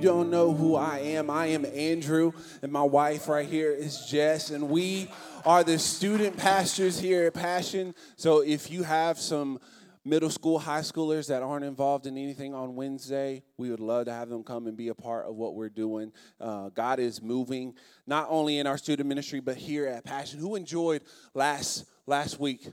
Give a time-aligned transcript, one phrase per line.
[0.00, 2.32] You don't know who I am, I am Andrew,
[2.62, 5.10] and my wife right here is Jess, and we
[5.44, 7.94] are the student pastors here at Passion.
[8.16, 9.58] So if you have some
[10.02, 14.12] middle school, high schoolers that aren't involved in anything on Wednesday, we would love to
[14.12, 16.14] have them come and be a part of what we're doing.
[16.40, 17.74] Uh, God is moving
[18.06, 20.40] not only in our student ministry, but here at Passion.
[20.40, 21.02] Who enjoyed
[21.34, 22.66] last last week?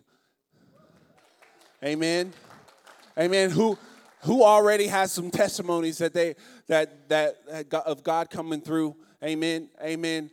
[1.83, 2.31] Amen.
[3.19, 3.49] Amen.
[3.49, 3.77] Who
[4.21, 6.35] who already has some testimonies that they
[6.67, 7.37] that that
[7.85, 8.95] of God coming through?
[9.23, 9.69] Amen.
[9.81, 10.29] Amen.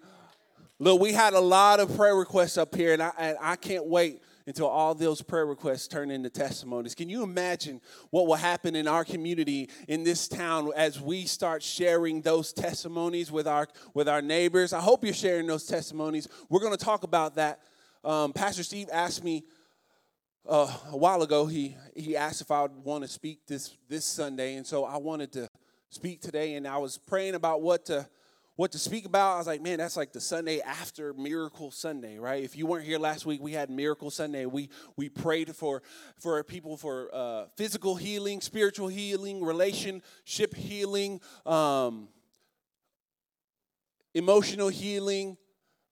[0.78, 3.86] Look, we had a lot of prayer requests up here, and I, and I can't
[3.86, 6.94] wait until all those prayer requests turn into testimonies.
[6.94, 11.62] Can you imagine what will happen in our community in this town as we start
[11.62, 14.72] sharing those testimonies with our with our neighbors?
[14.72, 16.28] I hope you're sharing those testimonies.
[16.48, 17.60] We're going to talk about that.
[18.04, 19.44] Um, Pastor Steve asked me
[20.46, 24.04] uh, a while ago, he, he asked if I would want to speak this, this
[24.04, 25.48] Sunday, and so I wanted to
[25.88, 28.06] speak today, and I was praying about what to,
[28.56, 29.34] what to speak about.
[29.34, 32.44] I was like, man, that's like the Sunday after Miracle Sunday, right?
[32.44, 34.44] If you weren't here last week, we had Miracle Sunday.
[34.44, 35.82] We, we prayed for,
[36.18, 42.08] for people for uh, physical healing, spiritual healing, relationship healing, um,
[44.14, 45.36] emotional healing.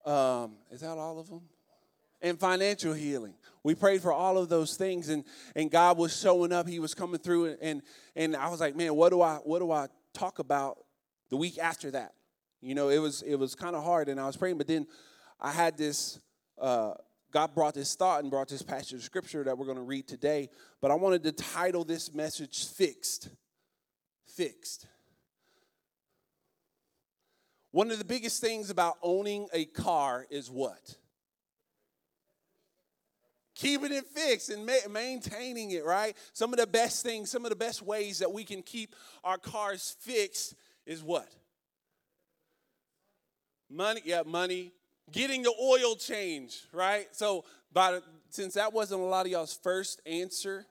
[0.05, 1.42] Um, is that all of them?
[2.20, 3.34] And financial healing.
[3.64, 5.24] We prayed for all of those things, and,
[5.55, 6.66] and God was showing up.
[6.66, 7.82] He was coming through, and,
[8.16, 10.78] and I was like, man, what do I what do I talk about
[11.30, 12.14] the week after that?
[12.60, 14.87] You know, it was it was kind of hard, and I was praying, but then
[15.41, 16.19] I had this.
[16.60, 16.94] Uh,
[17.31, 20.06] God brought this thought and brought this passage of scripture that we're going to read
[20.06, 20.50] today.
[20.82, 23.28] But I wanted to title this message "Fixed."
[24.26, 24.87] Fixed.
[27.70, 30.97] One of the biggest things about owning a car is what?
[33.62, 36.17] Keeping it fixed and ma- maintaining it, right?
[36.33, 39.39] Some of the best things, some of the best ways that we can keep our
[39.39, 41.28] cars fixed is what?
[43.71, 44.73] Money, yeah, money.
[45.12, 47.06] Getting the oil change, right?
[47.12, 50.67] So, by the, since that wasn't a lot of y'all's first answer,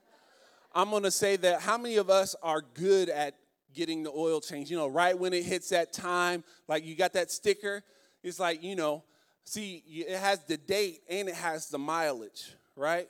[0.74, 3.34] I'm gonna say that how many of us are good at
[3.72, 4.70] getting the oil change?
[4.70, 7.82] You know, right when it hits that time, like you got that sticker,
[8.22, 9.04] it's like, you know,
[9.44, 13.08] see, it has the date and it has the mileage, right?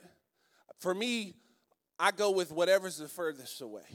[0.79, 1.35] For me,
[1.99, 3.85] I go with whatever's the furthest away.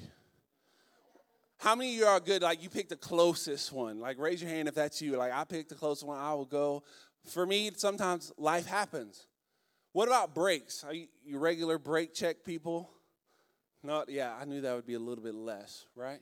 [1.58, 2.42] How many of you are good?
[2.42, 3.98] Like you pick the closest one.
[3.98, 5.16] Like raise your hand if that's you.
[5.16, 6.18] Like I picked the closest one.
[6.18, 6.84] I will go.
[7.26, 9.26] For me, sometimes life happens.
[9.92, 10.84] What about brakes?
[10.84, 12.90] Are you, you regular brake check people?
[13.82, 16.20] No, yeah, I knew that would be a little bit less, right?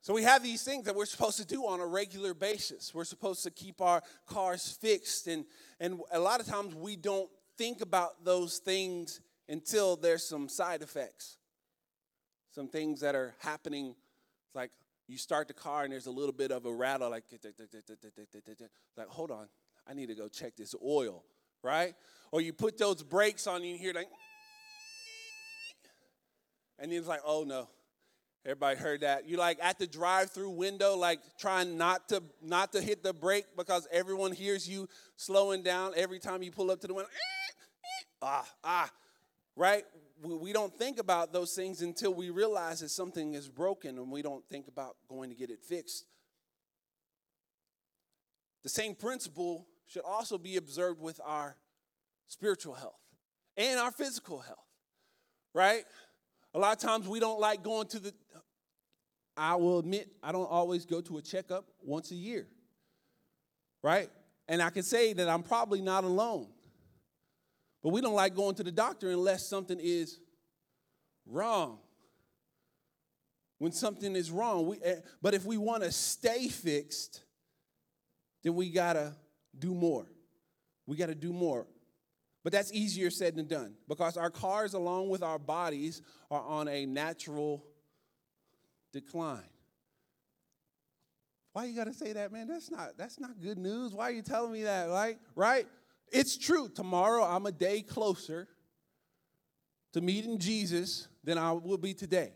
[0.00, 2.92] So we have these things that we're supposed to do on a regular basis.
[2.92, 5.44] We're supposed to keep our cars fixed, and
[5.78, 10.82] and a lot of times we don't think about those things until there's some side
[10.82, 11.38] effects.
[12.54, 13.94] Some things that are happening,
[14.54, 14.70] like
[15.08, 17.24] you start the car and there's a little bit of a rattle, like,
[18.96, 19.48] like hold on,
[19.88, 21.24] I need to go check this oil,
[21.62, 21.94] right?
[22.30, 24.08] Or you put those brakes on, and you hear like,
[26.78, 27.68] and then it's like, oh no,
[28.44, 29.28] Everybody heard that.
[29.28, 33.44] You like at the drive-through window, like trying not to not to hit the brake
[33.56, 37.10] because everyone hears you slowing down every time you pull up to the window.
[38.20, 38.90] ah, ah,
[39.54, 39.84] right?
[40.24, 44.22] We don't think about those things until we realize that something is broken and we
[44.22, 46.04] don't think about going to get it fixed.
[48.62, 51.56] The same principle should also be observed with our
[52.28, 53.00] spiritual health
[53.56, 54.66] and our physical health,
[55.54, 55.84] right?
[56.54, 58.14] A lot of times we don't like going to the,
[59.36, 62.46] I will admit, I don't always go to a checkup once a year,
[63.82, 64.10] right?
[64.48, 66.48] And I can say that I'm probably not alone.
[67.82, 70.20] But we don't like going to the doctor unless something is
[71.26, 71.78] wrong.
[73.58, 77.22] When something is wrong, we, eh, but if we want to stay fixed,
[78.42, 79.14] then we got to
[79.58, 80.06] do more.
[80.86, 81.66] We got to do more.
[82.44, 86.68] But that's easier said than done because our cars, along with our bodies, are on
[86.68, 87.64] a natural
[88.92, 89.42] decline.
[91.52, 92.48] Why you got to say that, man?
[92.48, 93.92] That's not that's not good news.
[93.92, 94.88] Why are you telling me that?
[94.88, 95.18] Right?
[95.36, 95.66] Right?
[96.10, 96.68] It's true.
[96.68, 98.48] Tomorrow I'm a day closer
[99.92, 102.32] to meeting Jesus than I will be today.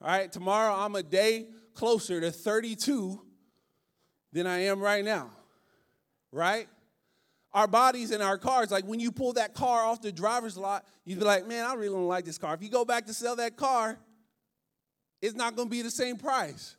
[0.00, 0.30] All right?
[0.32, 3.20] Tomorrow I'm a day closer to 32
[4.32, 5.30] than I am right now,
[6.32, 6.68] right?
[7.56, 10.84] Our bodies and our cars, like when you pull that car off the driver's lot,
[11.06, 12.52] you'd be like, man, I really don't like this car.
[12.52, 13.98] If you go back to sell that car,
[15.22, 16.76] it's not going to be the same price.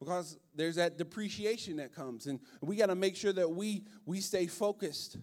[0.00, 4.20] Because there's that depreciation that comes and we got to make sure that we we
[4.20, 5.16] stay focused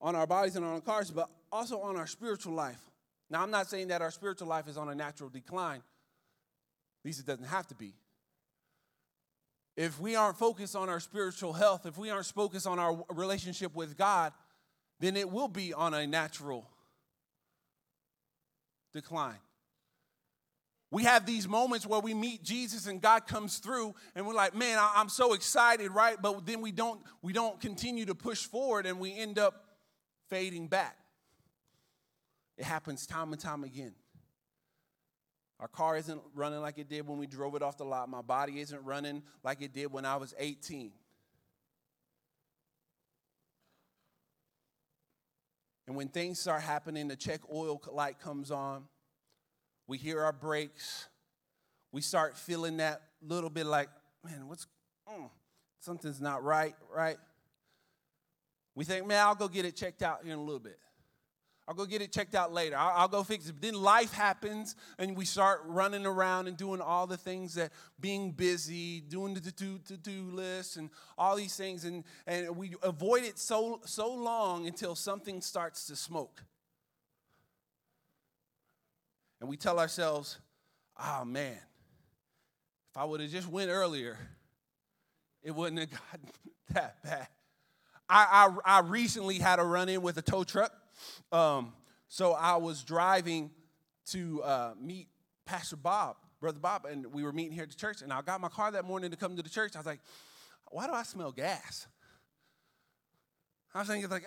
[0.00, 2.80] on our bodies and on our cars but also on our spiritual life.
[3.28, 5.80] Now i'm not saying that our spiritual life is on a natural decline.
[5.80, 7.94] At least it doesn't have to be
[9.76, 13.74] if we aren't focused on our spiritual health if we aren't focused on our relationship
[13.74, 14.32] with god
[15.00, 16.68] then it will be on a natural
[18.92, 19.38] decline
[20.90, 24.54] we have these moments where we meet Jesus and God comes through and we're like,
[24.54, 26.16] man, I'm so excited, right?
[26.20, 29.64] But then we don't we don't continue to push forward and we end up
[30.30, 30.96] fading back.
[32.56, 33.94] It happens time and time again.
[35.58, 38.08] Our car isn't running like it did when we drove it off the lot.
[38.08, 40.92] My body isn't running like it did when I was 18.
[45.86, 48.84] And when things start happening, the check oil light comes on
[49.86, 51.08] we hear our brakes.
[51.92, 53.88] We start feeling that little bit like,
[54.24, 54.66] man, what's,
[55.08, 55.30] mm,
[55.80, 57.18] something's not right, right?
[58.74, 60.78] We think, man, I'll go get it checked out here in a little bit.
[61.68, 62.76] I'll go get it checked out later.
[62.76, 63.54] I'll, I'll, go fix it.
[63.54, 67.72] But Then life happens, and we start running around and doing all the things that
[67.98, 73.24] being busy, doing the to do list, and all these things, and, and we avoid
[73.24, 76.44] it so so long until something starts to smoke.
[79.40, 80.38] And we tell ourselves,
[80.98, 81.58] oh man,
[82.90, 84.16] if I would have just went earlier,
[85.42, 86.30] it wouldn't have gotten
[86.70, 87.28] that bad.
[88.08, 90.72] I, I, I recently had a run in with a tow truck.
[91.32, 91.72] Um,
[92.08, 93.50] so I was driving
[94.06, 95.08] to uh, meet
[95.44, 98.02] Pastor Bob, Brother Bob, and we were meeting here at the church.
[98.02, 99.72] And I got my car that morning to come to the church.
[99.74, 100.00] I was like,
[100.70, 101.86] why do I smell gas?
[103.74, 104.26] I was thinking, like,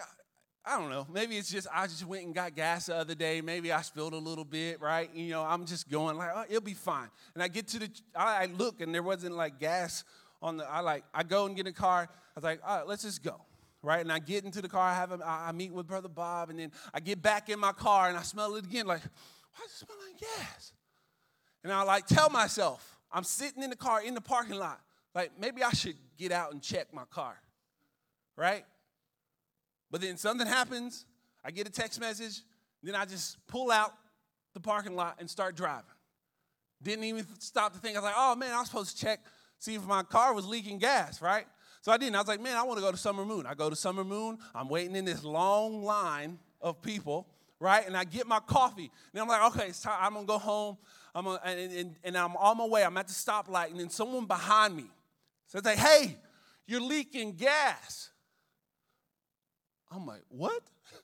[0.65, 1.07] I don't know.
[1.11, 3.41] Maybe it's just I just went and got gas the other day.
[3.41, 5.09] Maybe I spilled a little bit, right?
[5.15, 7.09] You know, I'm just going like, oh, it'll be fine.
[7.33, 10.03] And I get to the, I, I look and there wasn't like gas
[10.41, 10.69] on the.
[10.69, 12.07] I like, I go and get a car.
[12.11, 13.41] I was like, all right, let's just go,
[13.81, 14.01] right?
[14.01, 14.81] And I get into the car.
[14.81, 17.71] I have, a, I meet with Brother Bob, and then I get back in my
[17.71, 18.87] car and I smell it again.
[18.87, 20.73] Like, why does it smell like gas?
[21.63, 24.79] And I like tell myself, I'm sitting in the car in the parking lot.
[25.13, 27.35] Like maybe I should get out and check my car,
[28.37, 28.63] right?
[29.91, 31.05] But then something happens,
[31.43, 32.41] I get a text message,
[32.83, 33.91] then I just pull out
[34.53, 35.83] the parking lot and start driving.
[36.81, 37.97] Didn't even stop to think.
[37.97, 39.19] I was like, oh man, I was supposed to check,
[39.57, 41.45] see if my car was leaking gas, right?
[41.81, 42.15] So I didn't.
[42.15, 43.45] I was like, man, I want to go to Summer Moon.
[43.45, 44.37] I go to Summer Moon.
[44.53, 47.27] I'm waiting in this long line of people,
[47.59, 47.85] right?
[47.87, 48.91] And I get my coffee.
[49.13, 49.97] And I'm like, okay, it's time.
[50.01, 50.77] I'm gonna go home.
[51.15, 52.83] I'm gonna, and, and, and I'm on my way.
[52.83, 54.85] I'm at the stoplight, and then someone behind me
[55.47, 56.17] says, like, hey,
[56.67, 58.09] you're leaking gas.
[59.91, 60.61] I'm like, what?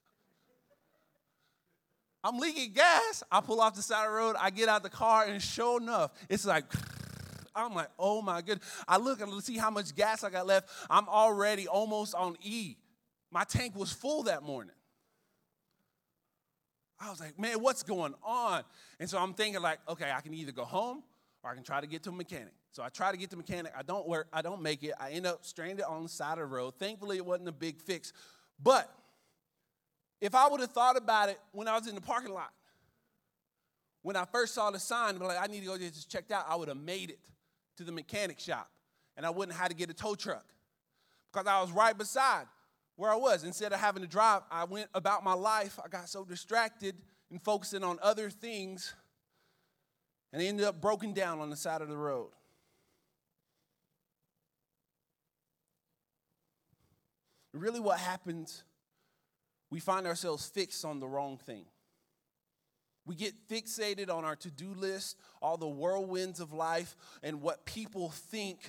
[2.24, 3.24] I'm leaking gas.
[3.32, 4.36] I pull off the side of the road.
[4.40, 6.66] I get out the car, and sure enough, it's like,
[7.56, 8.68] I'm like, oh my goodness.
[8.88, 10.70] I look and see how much gas I got left.
[10.90, 12.76] I'm already almost on E.
[13.32, 14.76] My tank was full that morning.
[17.00, 18.64] I was like, man, what's going on?
[19.00, 21.04] And so I'm thinking, like, okay, I can either go home
[21.44, 22.54] or I can try to get to a mechanic.
[22.72, 23.74] So I try to get to a mechanic.
[23.78, 24.28] I don't work.
[24.32, 24.94] I don't make it.
[25.00, 26.74] I end up stranded on the side of the road.
[26.80, 28.14] Thankfully, it wasn't a big fix.
[28.62, 28.90] But
[30.22, 32.52] if I would have thought about it when I was in the parking lot,
[34.02, 36.46] when I first saw the sign, like, I need to go get this checked out,
[36.48, 37.20] I would have made it
[37.78, 38.70] to the mechanic shop
[39.18, 40.46] and I wouldn't had to get a tow truck
[41.32, 42.46] because I was right beside
[42.96, 43.44] where I was.
[43.44, 45.80] Instead of having to drive, I went about my life.
[45.84, 46.96] I got so distracted
[47.30, 48.94] and focusing on other things
[50.36, 52.32] and I ended up broken down on the side of the road.
[57.54, 58.66] Really, what happens,
[59.70, 61.64] we find ourselves fixed on the wrong thing.
[63.06, 67.66] We get fixated on our to do list, all the whirlwinds of life, and what
[67.66, 68.60] people think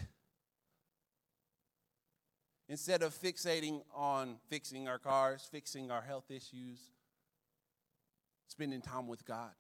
[2.69, 6.79] instead of fixating on fixing our cars, fixing our health issues,
[8.49, 9.53] spending time with God.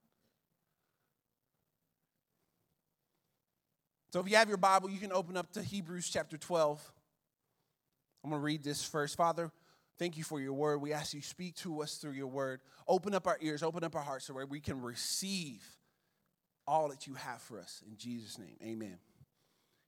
[4.12, 6.92] So if you have your Bible, you can open up to Hebrews chapter 12.
[8.24, 9.16] I'm going to read this first.
[9.16, 9.50] Father,
[9.98, 10.80] thank you for your word.
[10.80, 12.60] We ask you speak to us through your word.
[12.86, 15.64] Open up our ears, open up our hearts so where we can receive
[16.66, 17.82] all that you have for us.
[17.86, 18.98] In Jesus' name, amen.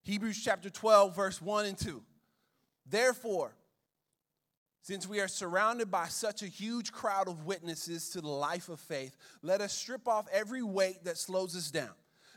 [0.03, 2.03] Hebrews chapter 12, verse 1 and 2.
[2.87, 3.55] Therefore,
[4.83, 8.81] since we are surrounded by such a huge crowd of witnesses to the life of
[8.81, 11.91] faith, let us strip off every weight that slows us down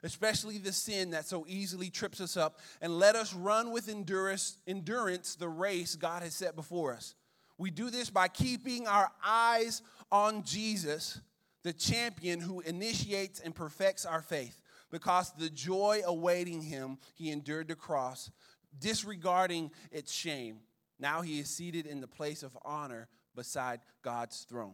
[0.04, 4.58] especially the sin that so easily trips us up, and let us run with endurance,
[4.68, 7.16] endurance the race God has set before us.
[7.62, 11.20] We do this by keeping our eyes on Jesus,
[11.62, 14.60] the champion who initiates and perfects our faith.
[14.90, 18.32] Because the joy awaiting him, he endured the cross,
[18.80, 20.62] disregarding its shame.
[21.00, 24.74] Now he is seated in the place of honor beside God's throne.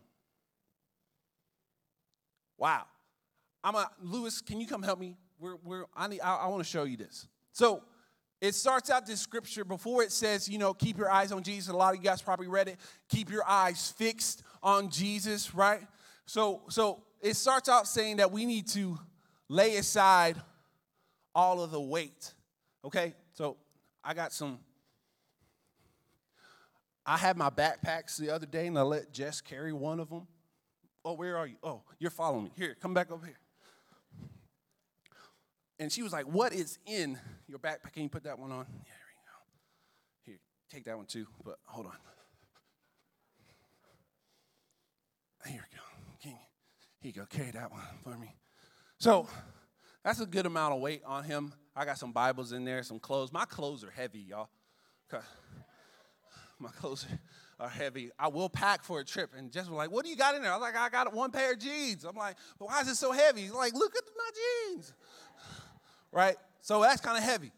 [2.57, 2.85] Wow.
[3.65, 5.17] I'm a Lewis, can you come help me?
[5.39, 7.27] We're, we're, I, need, I, I want to show you this.
[7.51, 7.83] So,
[8.39, 11.69] it starts out this scripture before it says, you know, keep your eyes on Jesus.
[11.73, 12.77] A lot of you guys probably read it.
[13.09, 15.81] Keep your eyes fixed on Jesus, right?
[16.25, 18.99] So, so it starts out saying that we need to
[19.49, 20.37] lay aside
[21.33, 22.33] all of the weight.
[22.85, 23.15] Okay?
[23.33, 23.57] So
[24.03, 24.59] I got some.
[27.05, 30.27] I had my backpacks the other day and I let Jess carry one of them.
[31.05, 31.55] Oh, where are you?
[31.63, 32.51] Oh, you're following me.
[32.55, 33.37] Here, come back over here
[35.79, 37.17] and she was like, What is in
[37.47, 37.93] your backpack?
[37.93, 38.65] Can you put that one on?
[38.69, 40.31] Yeah, here we go.
[40.31, 40.39] Here,
[40.71, 41.93] take that one too, but hold on.
[45.45, 45.83] Here we go.
[46.21, 46.37] Can you,
[46.99, 47.25] here you go.
[47.25, 48.35] Carry that one for me.
[48.97, 49.29] So
[50.03, 51.53] that's a good amount of weight on him.
[51.75, 53.31] I got some Bibles in there, some clothes.
[53.31, 54.49] My clothes are heavy, y'all.
[56.59, 57.05] My clothes
[57.59, 58.09] are heavy.
[58.17, 59.31] I will pack for a trip.
[59.37, 60.51] And Jess was like, What do you got in there?
[60.51, 62.03] I was like, I got one pair of jeans.
[62.03, 63.41] I'm like, Why is it so heavy?
[63.41, 64.93] He's like, Look at my jeans
[66.11, 66.35] right?
[66.61, 67.51] So that's kind of heavy.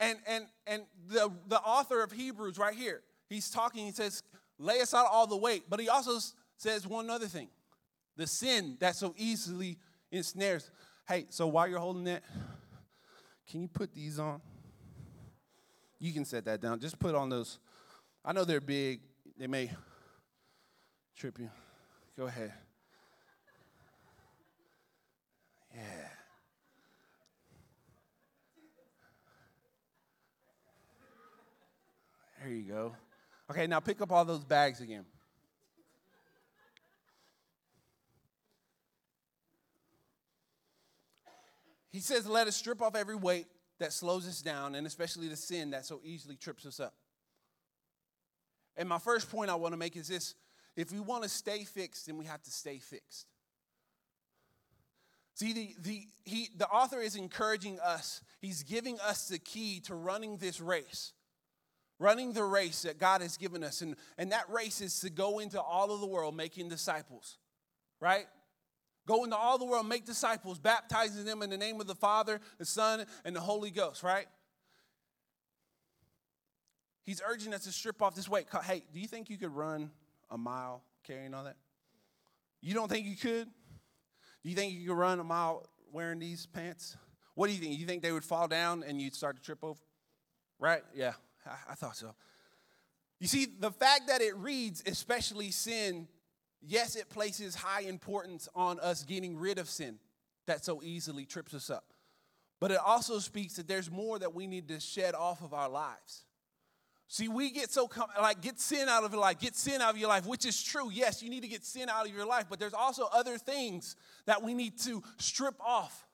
[0.00, 4.22] And and and the the author of Hebrews right here, he's talking, he says,
[4.58, 6.18] lay aside all the weight, but he also
[6.56, 7.48] says one other thing.
[8.16, 9.78] The sin that so easily
[10.10, 10.70] ensnares.
[11.08, 12.22] Hey, so while you're holding that,
[13.50, 14.40] can you put these on?
[15.98, 16.80] You can set that down.
[16.80, 17.58] Just put on those.
[18.24, 19.00] I know they're big.
[19.38, 19.70] They may
[21.16, 21.48] trip you.
[22.16, 22.52] Go ahead.
[25.74, 26.08] Yeah.
[32.42, 32.96] There you go.
[33.50, 35.04] Okay, now pick up all those bags again.
[41.90, 43.46] He says, Let us strip off every weight
[43.78, 46.94] that slows us down, and especially the sin that so easily trips us up.
[48.76, 50.34] And my first point I want to make is this
[50.74, 53.26] if we want to stay fixed, then we have to stay fixed.
[55.34, 59.94] See, the, the, he, the author is encouraging us, he's giving us the key to
[59.94, 61.12] running this race
[61.98, 63.80] running the race that God has given us.
[63.80, 67.38] And, and that race is to go into all of the world making disciples,
[68.00, 68.26] right?
[69.06, 72.40] Go into all the world, make disciples, baptizing them in the name of the Father,
[72.58, 74.26] the Son, and the Holy Ghost, right?
[77.04, 78.46] He's urging us to strip off this weight.
[78.64, 79.90] Hey, do you think you could run
[80.30, 81.56] a mile carrying all that?
[82.60, 83.48] You don't think you could?
[84.44, 86.96] Do you think you could run a mile wearing these pants?
[87.34, 87.78] What do you think?
[87.78, 89.80] You think they would fall down and you'd start to trip over?
[90.60, 90.82] Right?
[90.94, 91.14] Yeah.
[91.46, 92.14] I, I thought so.
[93.20, 96.08] You see, the fact that it reads, especially sin,
[96.60, 99.98] yes, it places high importance on us getting rid of sin
[100.46, 101.84] that so easily trips us up.
[102.60, 105.68] But it also speaks that there's more that we need to shed off of our
[105.68, 106.24] lives.
[107.08, 109.90] See, we get so com- like get sin out of your life, get sin out
[109.90, 110.90] of your life, which is true.
[110.90, 113.96] Yes, you need to get sin out of your life, but there's also other things
[114.24, 116.06] that we need to strip off.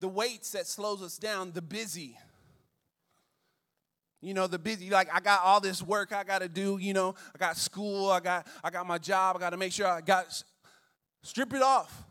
[0.00, 2.16] The weights that slows us down, the busy,
[4.22, 7.14] you know, the busy, like I got all this work I gotta do, you know,
[7.34, 10.42] I got school, I got I got my job, I gotta make sure I got
[11.22, 12.04] strip it off.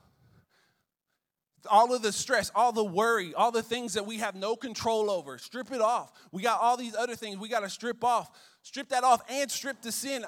[1.70, 5.10] All of the stress, all the worry, all the things that we have no control
[5.10, 6.12] over, strip it off.
[6.32, 8.30] We got all these other things we gotta strip off.
[8.64, 10.26] Strip that off and strip the sin.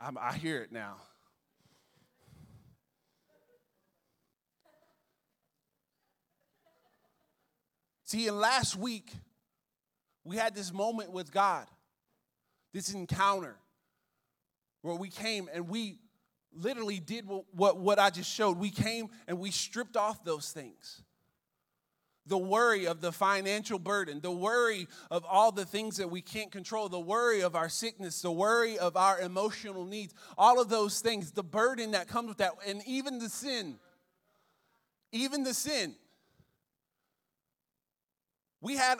[0.00, 0.96] I'm, I hear it now.
[8.10, 9.12] See, in last week,
[10.24, 11.68] we had this moment with God,
[12.72, 13.54] this encounter
[14.82, 16.00] where we came and we
[16.52, 18.58] literally did what, what, I just showed.
[18.58, 21.04] We came and we stripped off those things.
[22.26, 26.50] The worry of the financial burden, the worry of all the things that we can't
[26.50, 30.98] control, the worry of our sickness, the worry of our emotional needs, all of those
[30.98, 33.78] things, the burden that comes with that, and even the sin.
[35.12, 35.94] Even the sin.
[38.60, 38.98] We had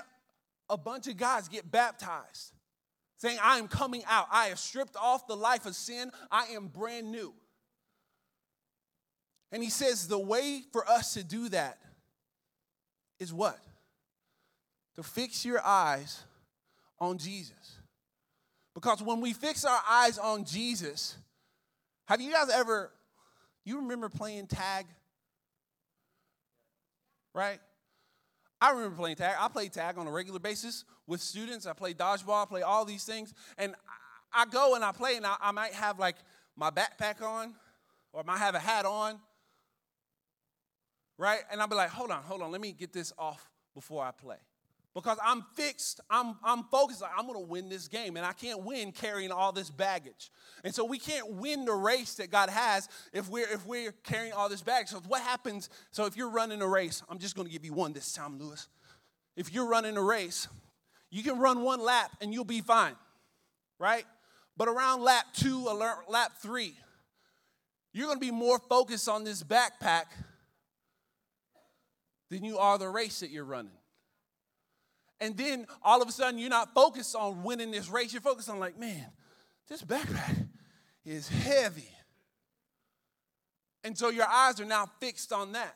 [0.68, 2.52] a bunch of guys get baptized
[3.16, 4.26] saying, I am coming out.
[4.32, 6.10] I have stripped off the life of sin.
[6.30, 7.34] I am brand new.
[9.52, 11.78] And he says, the way for us to do that
[13.18, 13.58] is what?
[14.96, 16.22] To fix your eyes
[16.98, 17.78] on Jesus.
[18.74, 21.16] Because when we fix our eyes on Jesus,
[22.06, 22.92] have you guys ever
[23.64, 24.86] You remember playing tag?
[27.34, 27.60] Right?
[28.60, 29.36] I remember playing tag.
[29.38, 31.66] I play tag on a regular basis with students.
[31.66, 33.32] I play dodgeball, I play all these things.
[33.56, 33.74] And
[34.32, 36.16] I go and I play, and I, I might have like
[36.56, 37.54] my backpack on,
[38.12, 39.18] or I might have a hat on,
[41.18, 41.40] right?
[41.50, 44.10] And I'll be like, hold on, hold on, let me get this off before I
[44.10, 44.36] play.
[44.94, 48.90] Because I'm fixed, I'm, I'm focused, I'm gonna win this game, and I can't win
[48.90, 50.30] carrying all this baggage.
[50.64, 54.32] And so we can't win the race that God has if we're if we're carrying
[54.32, 54.88] all this baggage.
[54.88, 55.70] So what happens?
[55.92, 58.66] So if you're running a race, I'm just gonna give you one this time, Lewis.
[59.36, 60.48] If you're running a race,
[61.10, 62.96] you can run one lap and you'll be fine,
[63.78, 64.04] right?
[64.56, 65.66] But around lap two
[66.08, 66.74] lap three,
[67.92, 70.06] you're gonna be more focused on this backpack
[72.28, 73.70] than you are the race that you're running.
[75.20, 78.12] And then all of a sudden, you're not focused on winning this race.
[78.12, 79.06] You're focused on, like, man,
[79.68, 80.48] this backpack
[81.04, 81.88] is heavy.
[83.84, 85.74] And so your eyes are now fixed on that.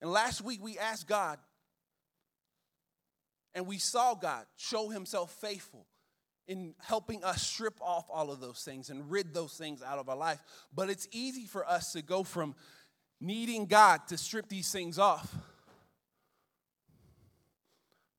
[0.00, 1.38] And last week, we asked God,
[3.54, 5.86] and we saw God show himself faithful
[6.46, 10.08] in helping us strip off all of those things and rid those things out of
[10.08, 10.40] our life.
[10.74, 12.54] But it's easy for us to go from
[13.20, 15.34] needing God to strip these things off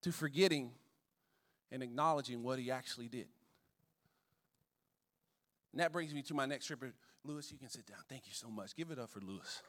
[0.04, 0.72] to forgetting
[1.72, 3.28] and acknowledging what He actually did.
[5.72, 6.94] And that brings me to my next scripture.
[7.24, 8.00] Lewis, you can sit down.
[8.10, 8.76] Thank you so much.
[8.76, 9.62] Give it up for Lewis.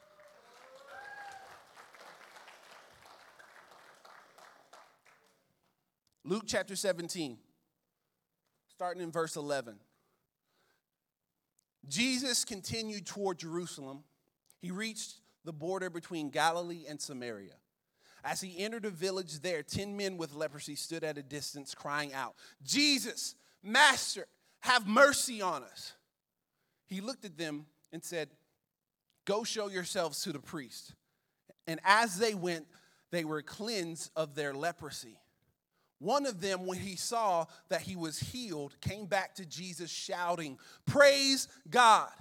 [6.25, 7.37] Luke chapter 17
[8.69, 9.75] starting in verse 11.
[11.87, 14.03] Jesus continued toward Jerusalem.
[14.61, 17.55] He reached the border between Galilee and Samaria.
[18.23, 22.13] As he entered a village there, 10 men with leprosy stood at a distance crying
[22.13, 24.27] out, Jesus, Master,
[24.61, 25.93] have mercy on us.
[26.85, 28.29] He looked at them and said,
[29.25, 30.93] Go show yourselves to the priest.
[31.67, 32.65] And as they went,
[33.11, 35.17] they were cleansed of their leprosy.
[35.99, 40.59] One of them, when he saw that he was healed, came back to Jesus shouting,
[40.85, 42.11] Praise God.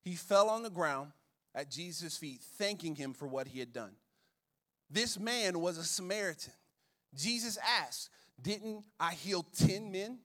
[0.00, 1.12] He fell on the ground
[1.56, 3.92] at Jesus' feet, thanking him for what he had done.
[4.90, 6.52] This man was a Samaritan.
[7.14, 10.18] Jesus asked, Didn't I heal 10 men?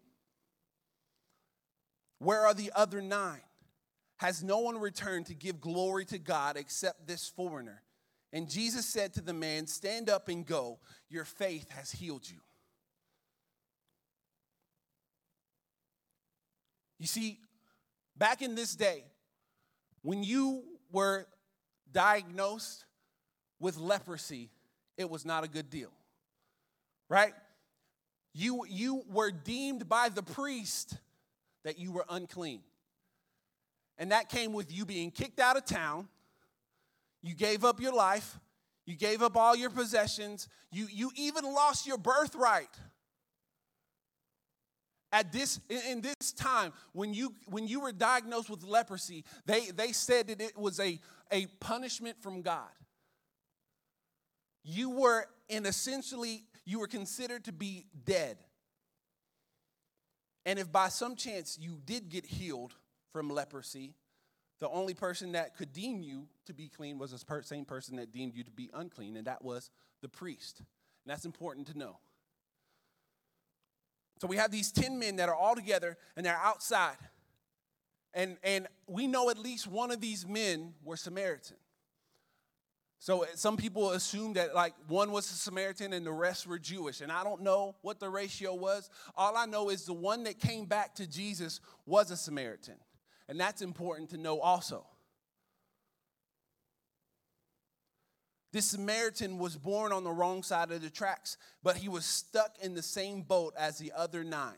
[2.20, 3.42] Where are the other nine?
[4.18, 7.82] Has no one returned to give glory to God except this foreigner?
[8.34, 10.80] And Jesus said to the man, Stand up and go.
[11.10, 12.38] Your faith has healed you.
[17.00, 17.40] You see,
[18.16, 19.06] back in this day,
[20.04, 21.28] when you were
[21.92, 22.86] diagnosed
[23.60, 24.50] with leprosy,
[24.98, 25.92] it was not a good deal.
[27.10, 27.34] Right?
[28.34, 30.96] You, you were deemed by the priest
[31.64, 32.62] that you were unclean.
[33.98, 36.08] And that came with you being kicked out of town.
[37.22, 38.40] You gave up your life.
[38.86, 40.48] You gave up all your possessions.
[40.72, 42.70] You, you even lost your birthright
[45.12, 49.92] at this in this time when you when you were diagnosed with leprosy they they
[49.92, 51.00] said that it was a
[51.32, 52.70] a punishment from god.
[54.64, 58.38] You were in essentially you were considered to be dead.
[60.46, 62.74] And if by some chance you did get healed
[63.12, 63.96] from leprosy
[64.62, 68.12] the only person that could deem you to be clean was the same person that
[68.14, 69.72] deemed you to be unclean and that was
[70.04, 70.60] the priest.
[70.60, 70.68] And
[71.08, 71.98] that's important to know
[74.22, 76.98] so we have these 10 men that are all together and they're outside.
[78.14, 81.58] And, and we know at least one of these men were Samaritan.
[83.00, 87.02] So some people assume that like one was a Samaritan and the rest were Jewish.
[87.02, 88.92] And I don't know what the ratio was.
[89.18, 92.76] All I know is the one that came back to Jesus was a Samaritan.
[93.28, 94.86] And that's important to know also.
[98.52, 102.58] This Samaritan was born on the wrong side of the tracks, but he was stuck
[102.62, 104.58] in the same boat as the other nine.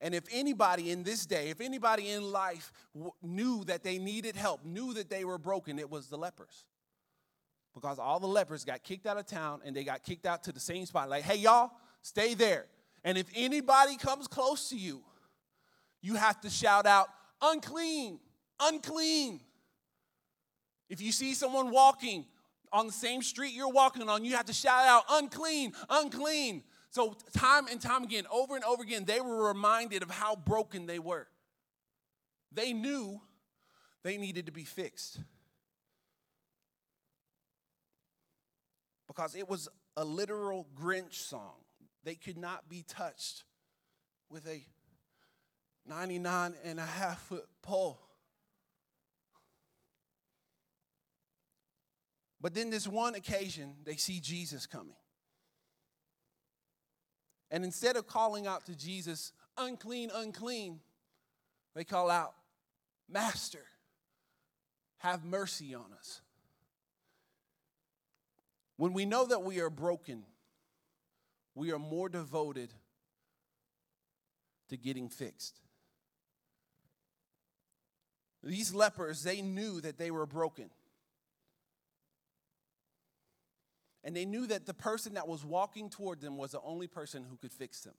[0.00, 2.72] And if anybody in this day, if anybody in life
[3.22, 6.64] knew that they needed help, knew that they were broken, it was the lepers.
[7.74, 10.52] Because all the lepers got kicked out of town and they got kicked out to
[10.52, 11.08] the same spot.
[11.08, 12.66] Like, hey, y'all, stay there.
[13.04, 15.02] And if anybody comes close to you,
[16.02, 17.08] you have to shout out,
[17.42, 18.20] unclean,
[18.60, 19.40] unclean.
[20.88, 22.26] If you see someone walking
[22.72, 26.62] on the same street you're walking on, you have to shout out, unclean, unclean.
[26.90, 30.86] So, time and time again, over and over again, they were reminded of how broken
[30.86, 31.26] they were.
[32.52, 33.20] They knew
[34.02, 35.18] they needed to be fixed.
[39.06, 41.54] Because it was a literal Grinch song.
[42.04, 43.44] They could not be touched
[44.30, 44.64] with a
[45.88, 48.05] 99 and a half foot pole.
[52.46, 54.94] But then this one occasion, they see Jesus coming.
[57.50, 60.78] And instead of calling out to Jesus, unclean, unclean,
[61.74, 62.34] they call out,
[63.08, 63.64] Master,
[64.98, 66.20] have mercy on us.
[68.76, 70.22] When we know that we are broken,
[71.56, 72.72] we are more devoted
[74.68, 75.58] to getting fixed.
[78.44, 80.70] These lepers, they knew that they were broken.
[84.06, 87.24] And they knew that the person that was walking toward them was the only person
[87.28, 87.94] who could fix them.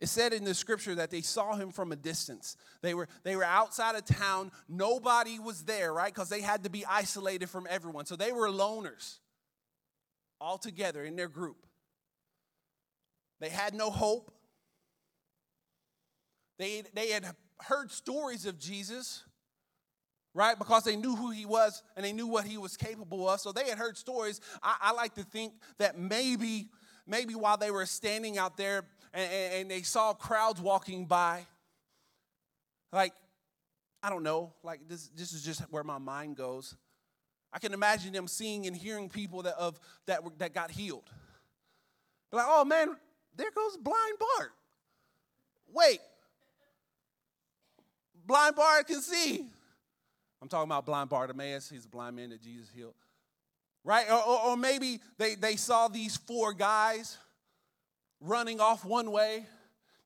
[0.00, 2.56] It said in the scripture that they saw him from a distance.
[2.82, 4.50] They were, they were outside of town.
[4.68, 6.12] Nobody was there, right?
[6.12, 8.04] Because they had to be isolated from everyone.
[8.04, 9.18] So they were loners
[10.40, 11.66] all together in their group.
[13.38, 14.32] They had no hope.
[16.58, 17.26] They, they had
[17.60, 19.22] heard stories of Jesus,
[20.34, 20.58] right?
[20.58, 23.40] Because they knew who he was and they knew what he was capable of.
[23.40, 24.40] So they had heard stories.
[24.62, 26.68] I, I like to think that maybe,
[27.06, 31.46] maybe while they were standing out there and, and they saw crowds walking by,
[32.92, 33.12] like,
[34.02, 36.76] I don't know, like this, this is just where my mind goes.
[37.52, 41.10] I can imagine them seeing and hearing people that, of, that, that got healed.
[42.30, 42.96] They're like, oh man,
[43.36, 44.52] there goes blind Bart.
[45.72, 45.98] Wait,
[48.24, 49.46] blind Bart can see.
[50.42, 51.68] I'm talking about blind Bartimaeus.
[51.68, 52.94] He's a blind man that Jesus healed.
[53.84, 54.06] Right?
[54.10, 57.18] Or, or, or maybe they, they saw these four guys
[58.20, 59.46] running off one way,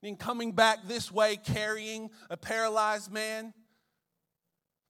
[0.03, 3.53] then coming back this way carrying a paralyzed man.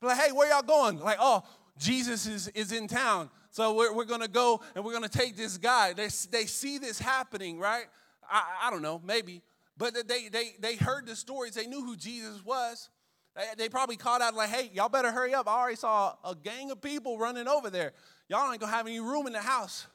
[0.02, 0.98] Like, hey, where y'all going?
[1.00, 1.42] Like, oh,
[1.78, 3.30] Jesus is, is in town.
[3.50, 5.92] So we're, we're going to go and we're going to take this guy.
[5.92, 7.84] They, they see this happening, right?
[8.30, 9.42] I, I don't know, maybe.
[9.76, 11.54] But they, they, they heard the stories.
[11.54, 12.90] They knew who Jesus was.
[13.34, 15.48] They, they probably called out like, hey, y'all better hurry up.
[15.48, 17.92] I already saw a gang of people running over there.
[18.28, 19.86] Y'all ain't to have any room in the house.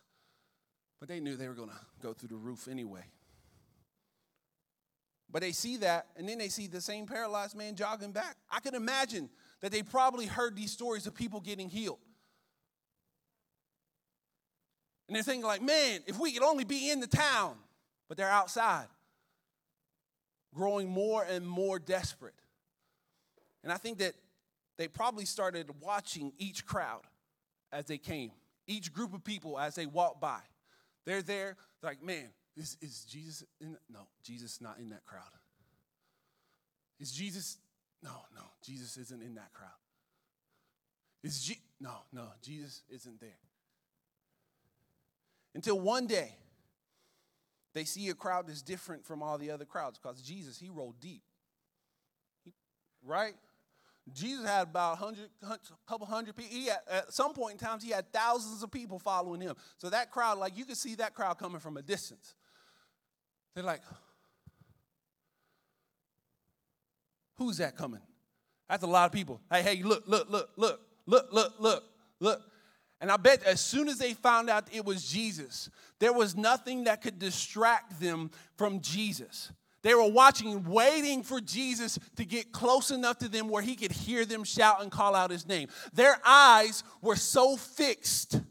[0.99, 1.69] But they knew they were to
[2.01, 3.05] go through the roof anyway.
[5.31, 8.35] But they see that, and then they see the same paralyzed man jogging back.
[8.49, 9.29] I can imagine
[9.61, 11.99] that they probably heard these stories of people getting healed.
[15.07, 17.55] And they're thinking, like, man, if we could only be in the town,
[18.07, 18.87] but they're outside,
[20.53, 22.33] growing more and more desperate.
[23.63, 24.13] And I think that
[24.77, 27.01] they probably started watching each crowd
[27.71, 28.31] as they came,
[28.67, 30.39] each group of people as they walked by.
[31.05, 33.77] They're there, like, man, is, is Jesus in?
[33.89, 35.23] No, Jesus is not in that crowd.
[36.99, 37.57] Is Jesus
[38.01, 39.69] no, no, Jesus isn't in that crowd.
[41.23, 43.39] Is Je- no, no, Jesus isn't there.
[45.53, 46.35] Until one day,
[47.73, 50.99] they see a crowd that's different from all the other crowds because Jesus, he rolled
[50.99, 51.23] deep.
[52.45, 52.53] He,
[53.03, 53.33] right?
[54.13, 55.29] Jesus had about a hundred,
[55.87, 56.55] couple hundred people.
[56.55, 59.55] He had, at some point in times, he had thousands of people following him.
[59.77, 62.35] So that crowd, like you could see that crowd coming from a distance.
[63.55, 63.81] They're like,
[67.39, 68.01] Who's that coming?
[68.69, 69.39] That's a lot of people.
[69.49, 71.83] Hey, hey, look, look, look, look, look, look, look,
[72.19, 72.41] look.
[72.99, 75.69] And I bet as soon as they found out it was Jesus,
[75.99, 79.53] there was nothing that could distract them from Jesus.
[79.81, 83.91] They were watching, waiting for Jesus to get close enough to them where he could
[83.91, 85.69] hear them shout and call out his name.
[85.93, 88.41] Their eyes were so fixed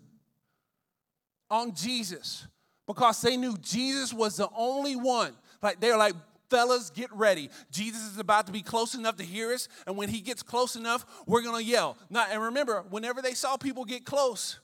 [1.50, 2.46] on Jesus
[2.86, 5.34] because they knew Jesus was the only one.
[5.62, 6.14] Like they were like,
[6.48, 7.50] fellas, get ready.
[7.70, 10.76] Jesus is about to be close enough to hear us, and when he gets close
[10.76, 11.96] enough, we're gonna yell.
[12.10, 14.58] Now, and remember, whenever they saw people get close,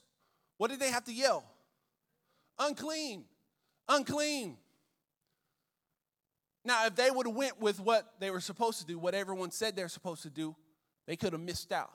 [0.57, 1.45] what did they have to yell?
[2.59, 3.25] Unclean,
[3.89, 4.57] unclean.
[6.65, 9.51] Now, if they would have went with what they were supposed to do, what everyone
[9.51, 10.57] said they're supposed to do,
[11.07, 11.93] they could have missed out.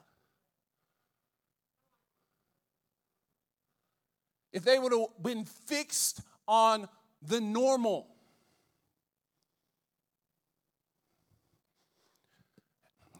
[4.52, 6.88] If they would have been fixed on
[7.22, 8.06] the normal,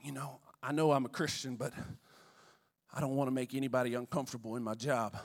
[0.02, 1.72] you know, I know I'm a Christian, but
[2.92, 5.16] I don't want to make anybody uncomfortable in my job,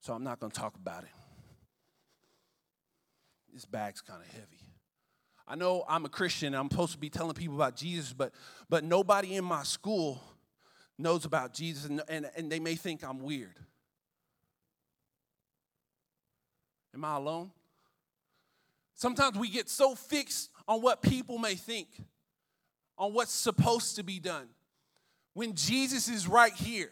[0.00, 1.10] so I'm not going to talk about it.
[3.52, 4.63] This bag's kind of heavy.
[5.46, 8.32] I know I'm a Christian I'm supposed to be telling people about Jesus, but,
[8.68, 10.22] but nobody in my school
[10.98, 13.58] knows about Jesus, and, and, and they may think I'm weird.
[16.94, 17.50] Am I alone?
[18.94, 21.88] Sometimes we get so fixed on what people may think
[22.96, 24.46] on what's supposed to be done
[25.34, 26.90] when Jesus is right here.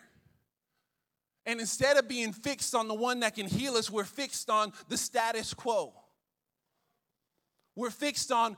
[1.47, 4.73] And instead of being fixed on the one that can heal us, we're fixed on
[4.89, 5.93] the status quo.
[7.75, 8.57] We're fixed on,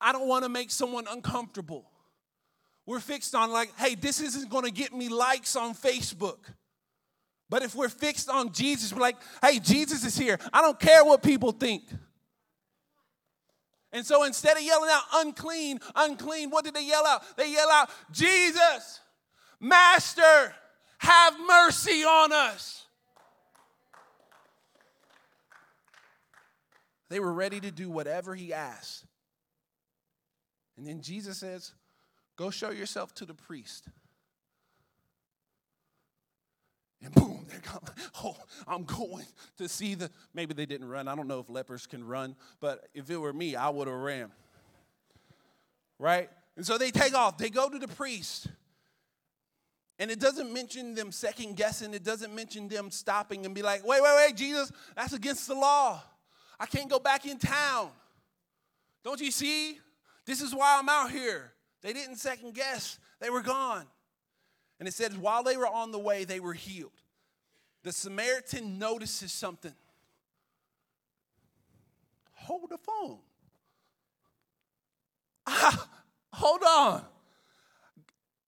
[0.00, 1.90] I don't want to make someone uncomfortable.
[2.86, 6.38] We're fixed on, like, hey, this isn't going to get me likes on Facebook.
[7.48, 10.38] But if we're fixed on Jesus, we're like, hey, Jesus is here.
[10.52, 11.82] I don't care what people think.
[13.92, 17.22] And so instead of yelling out unclean, unclean, what did they yell out?
[17.36, 19.00] They yell out, Jesus,
[19.60, 20.54] Master,
[20.98, 22.85] have mercy on us.
[27.08, 29.04] They were ready to do whatever he asked.
[30.76, 31.72] And then Jesus says,
[32.36, 33.88] Go show yourself to the priest.
[37.02, 37.80] And boom, they're gone.
[38.24, 39.26] Oh, I'm going
[39.58, 40.10] to see the.
[40.34, 41.06] Maybe they didn't run.
[41.06, 43.96] I don't know if lepers can run, but if it were me, I would have
[43.96, 44.30] ran.
[45.98, 46.30] Right?
[46.56, 47.38] And so they take off.
[47.38, 48.48] They go to the priest.
[49.98, 51.94] And it doesn't mention them second guessing.
[51.94, 55.54] It doesn't mention them stopping and be like, wait, wait, wait, Jesus, that's against the
[55.54, 56.02] law.
[56.58, 57.90] I can't go back in town.
[59.04, 59.78] Don't you see?
[60.24, 61.52] This is why I'm out here.
[61.82, 63.84] They didn't second guess, they were gone.
[64.78, 66.90] And it says, while they were on the way, they were healed.
[67.82, 69.72] The Samaritan notices something.
[72.32, 73.18] Hold the phone.
[75.46, 75.88] Ah,
[76.32, 77.02] hold on.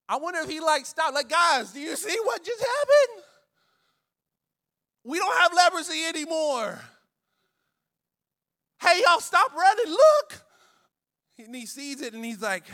[0.08, 1.14] I wonder if he like stopped.
[1.14, 3.24] Like, guys, do you see what just happened?
[5.04, 6.80] We don't have leprosy anymore.
[8.80, 9.90] Hey, y'all, stop running.
[9.92, 10.42] Look.
[11.38, 12.64] And he sees it and he's like,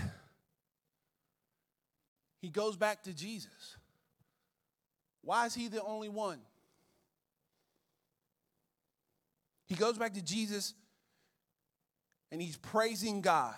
[2.40, 3.76] he goes back to Jesus.
[5.22, 6.38] Why is he the only one?
[9.66, 10.74] He goes back to Jesus
[12.30, 13.54] and he's praising God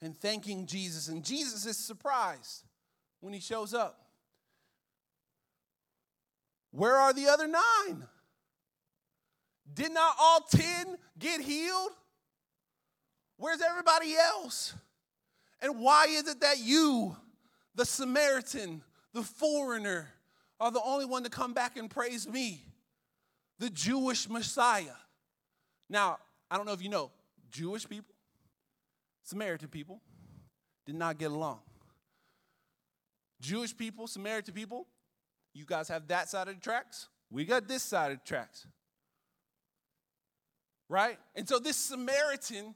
[0.00, 1.08] and thanking Jesus.
[1.08, 2.64] And Jesus is surprised
[3.20, 4.00] when he shows up.
[6.70, 8.06] Where are the other nine?
[9.74, 11.90] Did not all 10 get healed?
[13.36, 14.74] Where's everybody else?
[15.60, 17.16] And why is it that you
[17.76, 20.08] the Samaritan, the foreigner,
[20.58, 22.64] are the only one to come back and praise me,
[23.58, 24.96] the Jewish Messiah.
[25.88, 26.18] Now,
[26.50, 27.10] I don't know if you know,
[27.50, 28.14] Jewish people,
[29.22, 30.00] Samaritan people
[30.86, 31.60] did not get along.
[33.40, 34.86] Jewish people, Samaritan people,
[35.52, 37.08] you guys have that side of the tracks.
[37.30, 38.66] We got this side of the tracks.
[40.88, 41.18] Right?
[41.34, 42.74] And so this Samaritan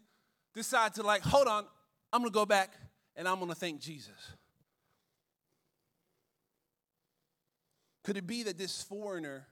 [0.55, 1.65] decides to, like, hold on,
[2.13, 2.73] I'm gonna go back
[3.17, 4.35] and I'm gonna thank Jesus.
[8.03, 9.47] Could it be that this foreigner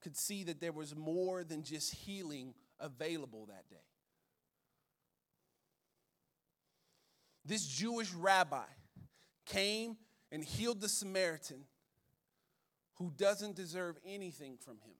[0.00, 3.76] could see that there was more than just healing available that day?
[7.44, 8.66] This Jewish rabbi
[9.46, 9.96] came
[10.30, 11.64] and healed the Samaritan
[12.96, 14.94] who doesn't deserve anything from him.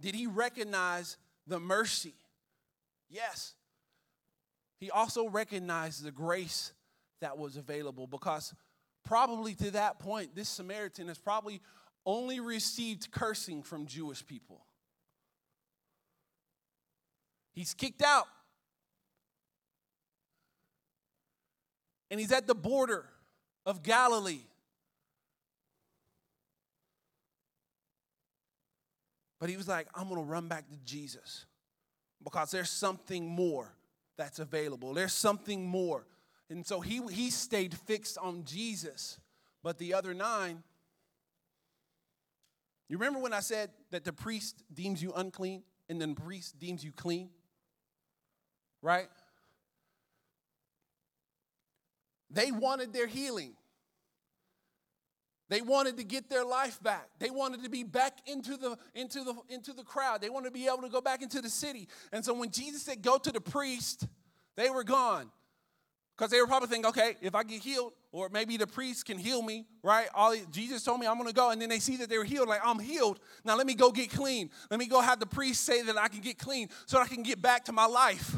[0.00, 2.14] Did he recognize the mercy?
[3.08, 3.54] Yes.
[4.78, 6.72] He also recognized the grace
[7.20, 8.52] that was available because
[9.04, 11.60] probably to that point, this Samaritan has probably
[12.04, 14.64] only received cursing from Jewish people.
[17.52, 18.26] He's kicked out.
[22.10, 23.06] And he's at the border
[23.64, 24.44] of Galilee.
[29.38, 31.46] But he was like, I'm going to run back to Jesus
[32.24, 33.74] because there's something more
[34.16, 34.94] that's available.
[34.94, 36.06] There's something more
[36.48, 39.18] and so he, he stayed fixed on Jesus.
[39.62, 40.62] But the other nine,
[42.88, 46.58] you remember when I said that the priest deems you unclean and then the priest
[46.58, 47.30] deems you clean?
[48.80, 49.08] Right?
[52.30, 53.54] They wanted their healing.
[55.48, 57.08] They wanted to get their life back.
[57.18, 60.20] They wanted to be back into the into the into the crowd.
[60.20, 61.88] They wanted to be able to go back into the city.
[62.12, 64.06] And so when Jesus said go to the priest,
[64.56, 65.30] they were gone.
[66.16, 69.18] Because they were probably thinking, okay, if I get healed, or maybe the priest can
[69.18, 70.08] heal me, right?
[70.14, 72.48] All Jesus told me I'm gonna go, and then they see that they were healed,
[72.48, 73.20] like I'm healed.
[73.44, 74.50] Now let me go get clean.
[74.70, 77.22] Let me go have the priest say that I can get clean so I can
[77.22, 78.36] get back to my life.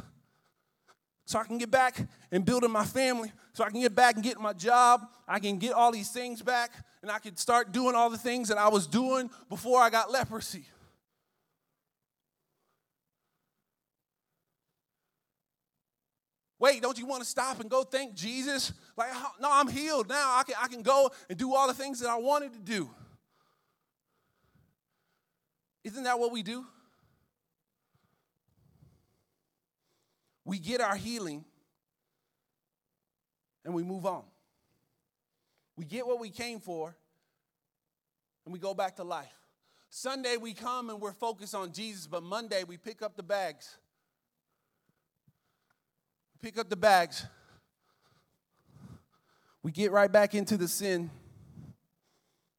[1.28, 2.00] So I can get back
[2.32, 5.02] and building my family, so I can get back and get my job.
[5.28, 8.48] I can get all these things back, and I can start doing all the things
[8.48, 10.64] that I was doing before I got leprosy.
[16.58, 18.72] Wait, don't you want to stop and go thank Jesus?
[18.96, 20.34] Like, no, I'm healed now.
[20.34, 22.88] I can, I can go and do all the things that I wanted to do.
[25.84, 26.64] Isn't that what we do?
[30.48, 31.44] We get our healing
[33.64, 34.24] and we move on.
[35.76, 36.96] We get what we came for
[38.44, 39.32] and we go back to life.
[39.90, 43.76] Sunday we come and we're focused on Jesus, but Monday we pick up the bags
[46.40, 47.26] pick up the bags.
[49.62, 51.10] We get right back into the sin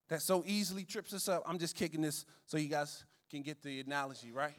[0.10, 1.44] that so easily trips us up.
[1.46, 4.56] I'm just kicking this so you guys can get the analogy, right?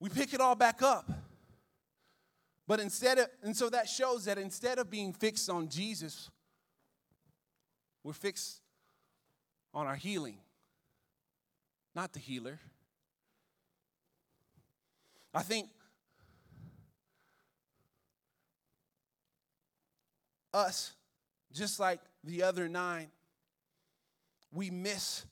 [0.00, 1.10] We pick it all back up.
[2.70, 6.30] But instead of, and so that shows that instead of being fixed on Jesus,
[8.04, 8.60] we're fixed
[9.74, 10.36] on our healing,
[11.96, 12.60] not the healer.
[15.34, 15.68] I think
[20.54, 20.92] us,
[21.52, 23.08] just like the other nine,
[24.52, 25.26] we miss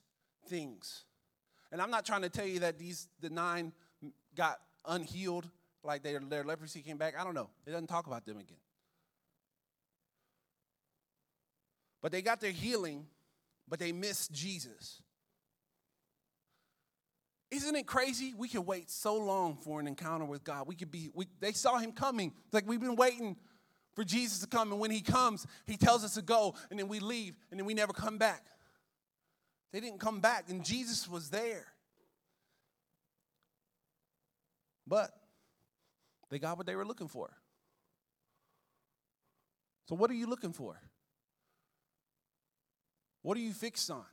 [0.48, 1.04] things.
[1.70, 3.72] And I'm not trying to tell you that these the nine
[4.34, 5.48] got unhealed,
[5.84, 7.14] like their, their leprosy came back.
[7.18, 7.50] I don't know.
[7.66, 8.58] It doesn't talk about them again.
[12.02, 13.06] But they got their healing,
[13.68, 15.02] but they missed Jesus.
[17.50, 18.34] Isn't it crazy?
[18.36, 20.68] We can wait so long for an encounter with God.
[20.68, 22.32] We could be, we, they saw him coming.
[22.44, 23.36] It's like we've been waiting
[23.94, 24.70] for Jesus to come.
[24.70, 27.66] And when he comes, he tells us to go, and then we leave, and then
[27.66, 28.44] we never come back.
[29.72, 31.66] They didn't come back, and Jesus was there.
[34.86, 35.10] But
[36.30, 37.30] they got what they were looking for.
[39.88, 40.78] So, what are you looking for?
[43.22, 44.04] What are you fixed on?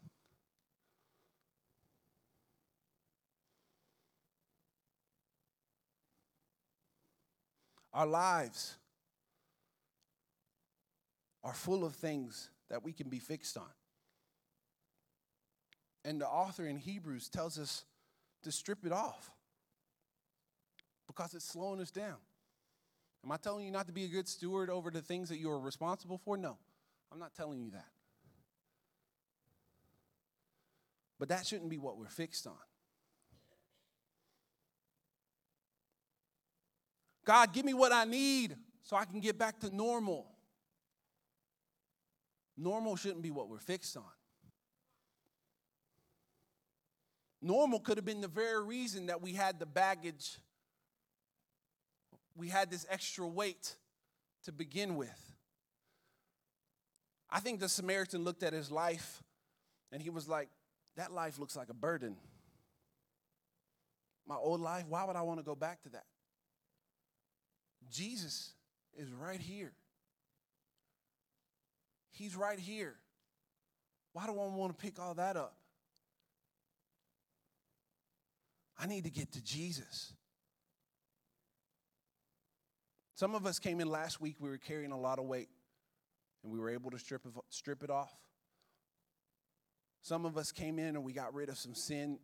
[7.93, 8.75] Our lives
[11.43, 13.69] are full of things that we can be fixed on.
[16.03, 17.85] And the author in Hebrews tells us
[18.43, 19.31] to strip it off
[21.07, 22.17] because it's slowing us down.
[23.23, 25.49] Am I telling you not to be a good steward over the things that you
[25.49, 26.37] are responsible for?
[26.37, 26.57] No,
[27.11, 27.87] I'm not telling you that.
[31.17, 32.53] But that shouldn't be what we're fixed on.
[37.25, 40.27] God, give me what I need so I can get back to normal.
[42.55, 44.03] Normal shouldn't be what we're fixed on.
[47.41, 50.37] Normal could have been the very reason that we had the baggage,
[52.35, 53.75] we had this extra weight
[54.43, 55.33] to begin with.
[57.29, 59.23] I think the Samaritan looked at his life
[59.91, 60.49] and he was like,
[60.97, 62.17] That life looks like a burden.
[64.27, 66.05] My old life, why would I want to go back to that?
[67.91, 68.53] Jesus
[68.97, 69.73] is right here.
[72.11, 72.95] He's right here.
[74.13, 75.55] Why do I want to pick all that up?
[78.79, 80.13] I need to get to Jesus.
[83.15, 85.47] Some of us came in last week, we were carrying a lot of weight,
[86.43, 88.13] and we were able to strip it, strip it off.
[90.01, 92.19] Some of us came in and we got rid of some sin.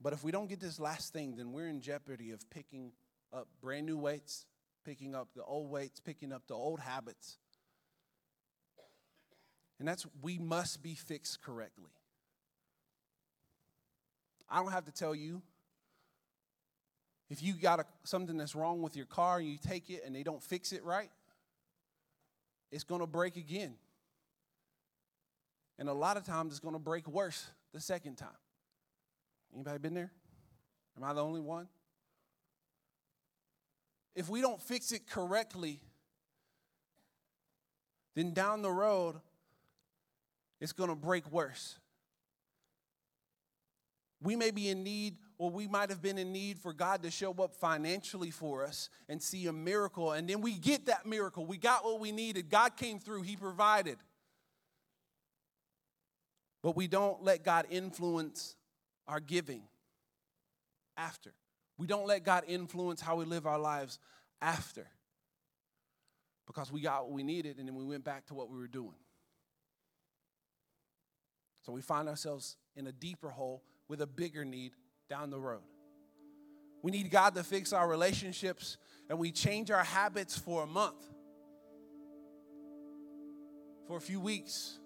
[0.00, 2.92] But if we don't get this last thing, then we're in jeopardy of picking
[3.32, 4.46] up brand new weights,
[4.84, 7.36] picking up the old weights, picking up the old habits.
[9.78, 11.90] And that's, we must be fixed correctly.
[14.48, 15.42] I don't have to tell you.
[17.32, 20.14] If you got a, something that's wrong with your car and you take it and
[20.14, 21.08] they don't fix it right,
[22.70, 23.72] it's going to break again.
[25.78, 28.28] And a lot of times it's going to break worse the second time.
[29.54, 30.12] Anybody been there?
[30.94, 31.68] Am I the only one?
[34.14, 35.80] If we don't fix it correctly,
[38.14, 39.14] then down the road,
[40.60, 41.78] it's going to break worse.
[44.20, 47.10] We may be in need, or we might have been in need for God to
[47.10, 50.12] show up financially for us and see a miracle.
[50.12, 51.44] And then we get that miracle.
[51.44, 52.48] We got what we needed.
[52.48, 53.98] God came through, He provided.
[56.62, 58.54] But we don't let God influence
[59.08, 59.64] our giving
[60.96, 61.32] after.
[61.76, 63.98] We don't let God influence how we live our lives
[64.40, 64.86] after.
[66.46, 68.68] Because we got what we needed and then we went back to what we were
[68.68, 68.94] doing.
[71.62, 74.70] So we find ourselves in a deeper hole with a bigger need
[75.12, 75.60] down the road.
[76.80, 78.78] We need God to fix our relationships
[79.10, 81.06] and we change our habits for a month,
[83.86, 84.78] for a few weeks.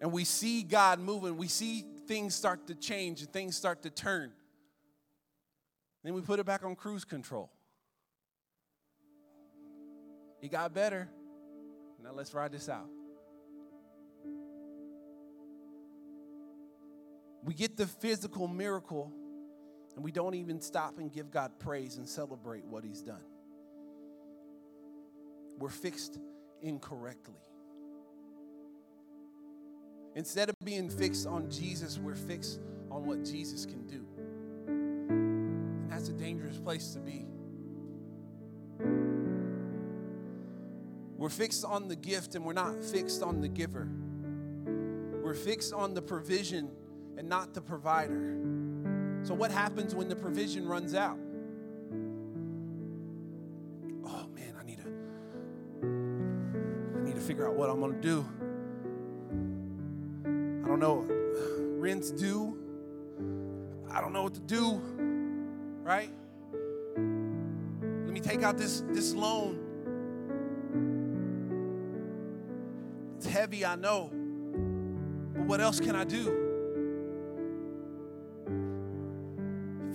[0.00, 3.90] And we see God moving, we see things start to change and things start to
[3.90, 4.30] turn.
[6.04, 7.50] Then we put it back on cruise control.
[10.40, 11.08] It got better.
[12.00, 12.86] Now let's ride this out.
[17.44, 19.12] We get the physical miracle
[19.94, 23.22] and we don't even stop and give God praise and celebrate what He's done.
[25.58, 26.18] We're fixed
[26.62, 27.34] incorrectly.
[30.14, 32.60] Instead of being fixed on Jesus, we're fixed
[32.90, 34.04] on what Jesus can do.
[34.66, 36.94] And that's a dangerous place.
[36.94, 37.26] to be.
[41.16, 43.86] We're fixed on the gift and we're not fixed on the giver.
[45.22, 46.70] We're fixed on the provision
[47.16, 48.36] and not the provider.
[49.22, 51.18] So, what happens when the provision runs out?
[54.04, 54.88] Oh man, I need to
[56.98, 58.26] I need to figure out what I'm going to do.
[60.64, 61.06] I don't know.
[61.78, 62.56] Rent's due.
[63.90, 64.80] I don't know what to do.
[65.82, 66.10] Right?
[66.94, 69.66] Let me take out this this loan.
[73.16, 74.10] It's heavy, I know.
[75.34, 76.49] But what else can I do?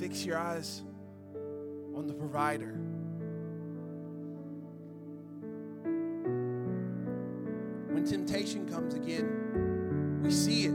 [0.06, 0.84] Fix your eyes
[1.96, 2.78] on the provider.
[7.92, 10.74] When temptation comes again, we see it.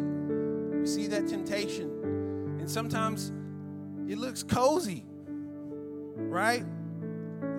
[0.80, 2.56] We see that temptation.
[2.58, 3.30] And sometimes
[4.10, 5.04] it looks cozy,
[6.16, 6.64] right?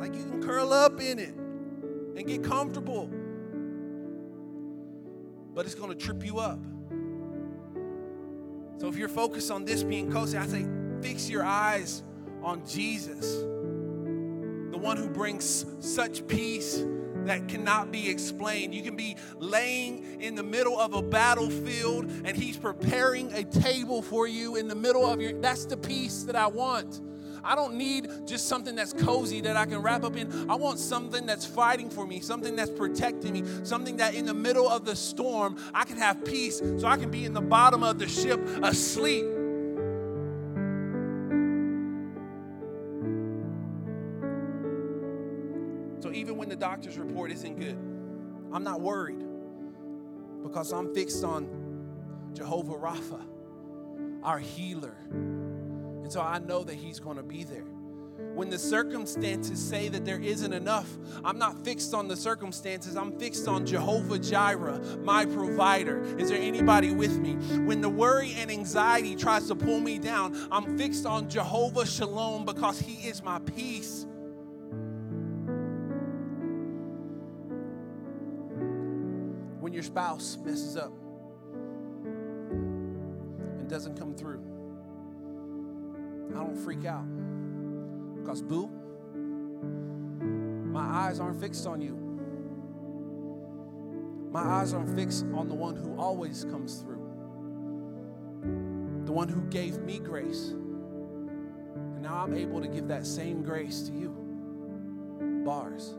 [0.02, 3.10] Like you can curl up in it and get comfortable.
[5.56, 6.60] But it's going to trip you up.
[8.78, 10.66] So if you're focused on this being cozy, I say
[11.02, 12.04] fix your eyes
[12.44, 13.42] on Jesus,
[14.72, 16.84] the one who brings such peace
[17.26, 18.74] that cannot be explained.
[18.74, 24.02] You can be laying in the middle of a battlefield and he's preparing a table
[24.02, 27.02] for you in the middle of your that's the peace that I want.
[27.44, 30.50] I don't need just something that's cozy that I can wrap up in.
[30.50, 34.34] I want something that's fighting for me, something that's protecting me, something that in the
[34.34, 37.84] middle of the storm I can have peace so I can be in the bottom
[37.84, 39.26] of the ship asleep.
[46.62, 47.76] Doctor's report isn't good,
[48.54, 49.26] I'm not worried
[50.44, 51.50] because I'm fixed on
[52.34, 53.20] Jehovah Rapha,
[54.24, 54.96] our healer.
[55.10, 57.66] And so I know that He's going to be there.
[58.36, 60.88] When the circumstances say that there isn't enough,
[61.26, 62.96] I'm not fixed on the circumstances.
[62.96, 66.04] I'm fixed on Jehovah Jireh, my provider.
[66.20, 67.34] Is there anybody with me?
[67.66, 72.46] When the worry and anxiety tries to pull me down, I'm fixed on Jehovah Shalom
[72.46, 74.06] because He is my peace.
[79.82, 80.94] Your spouse messes up
[83.58, 84.40] and doesn't come through,
[86.30, 87.08] I don't freak out.
[88.16, 88.68] Because, boo,
[90.72, 91.98] my eyes aren't fixed on you.
[94.32, 97.02] My eyes aren't fixed on the one who always comes through,
[99.06, 100.50] the one who gave me grace.
[100.50, 104.16] And now I'm able to give that same grace to you.
[105.44, 105.96] Bars.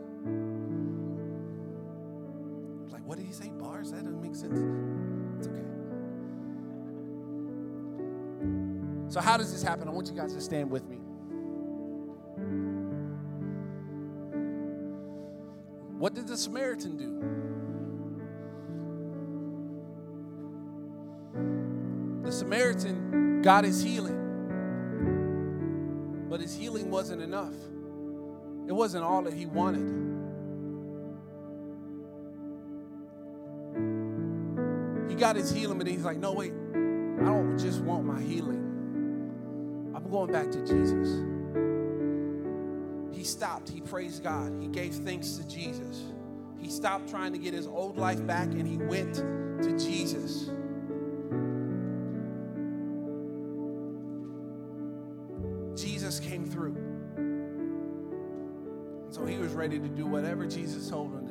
[3.02, 3.50] Like, what did he say?
[3.50, 3.90] Bars?
[3.90, 4.60] That doesn't make sense.
[5.38, 5.64] It's okay.
[9.08, 9.88] So, how does this happen?
[9.88, 10.98] I want you guys to stand with me.
[15.98, 17.18] What did the Samaritan do?
[22.24, 24.18] The Samaritan got his healing,
[26.30, 27.54] but his healing wasn't enough.
[28.68, 30.11] It wasn't all that he wanted.
[35.22, 39.92] Got his healing, but he's like, no, wait, I don't just want my healing.
[39.94, 41.32] I'm going back to Jesus
[43.22, 43.68] he stopped.
[43.68, 44.52] He praised God.
[44.60, 46.02] He gave thanks to Jesus.
[46.58, 50.50] He stopped trying to get his old life back and he went to Jesus.
[55.80, 56.74] Jesus came through.
[59.10, 61.21] So he was ready to do whatever Jesus told him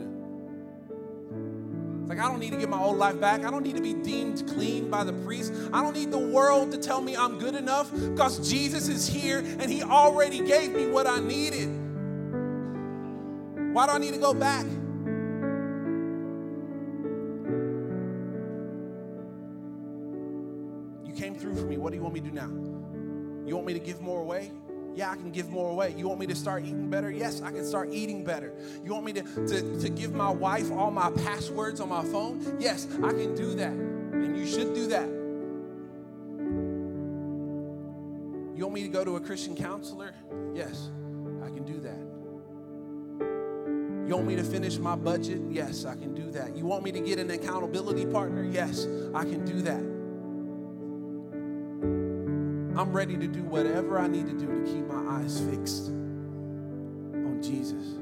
[2.21, 3.43] I don't need to get my old life back.
[3.43, 5.53] I don't need to be deemed clean by the priest.
[5.73, 9.39] I don't need the world to tell me I'm good enough because Jesus is here
[9.39, 11.69] and he already gave me what I needed.
[13.73, 14.65] Why do I need to go back?
[21.05, 21.77] You came through for me.
[21.77, 22.49] What do you want me to do now?
[23.47, 24.51] You want me to give more away?
[24.93, 25.93] Yeah, I can give more away.
[25.97, 27.09] You want me to start eating better?
[27.09, 28.53] Yes, I can start eating better.
[28.83, 32.57] You want me to, to, to give my wife all my passwords on my phone?
[32.59, 33.71] Yes, I can do that.
[33.71, 35.07] And you should do that.
[38.57, 40.13] You want me to go to a Christian counselor?
[40.53, 40.89] Yes,
[41.43, 41.97] I can do that.
[44.07, 45.41] You want me to finish my budget?
[45.49, 46.55] Yes, I can do that.
[46.55, 48.43] You want me to get an accountability partner?
[48.43, 48.85] Yes,
[49.15, 49.90] I can do that.
[52.81, 57.39] I'm ready to do whatever I need to do to keep my eyes fixed on
[57.39, 57.99] Jesus.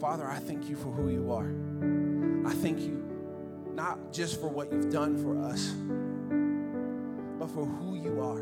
[0.00, 1.54] Father, I thank you for who you are.
[2.50, 3.00] I thank you
[3.74, 5.68] not just for what you've done for us,
[7.38, 8.40] but for who you are.